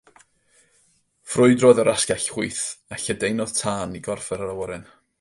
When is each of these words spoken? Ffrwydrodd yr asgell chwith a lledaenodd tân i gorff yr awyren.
Ffrwydrodd 1.33 1.83
yr 1.85 1.91
asgell 1.93 2.25
chwith 2.37 2.65
a 2.95 3.01
lledaenodd 3.05 3.57
tân 3.63 3.97
i 4.01 4.05
gorff 4.09 4.35
yr 4.41 4.47
awyren. 4.51 4.95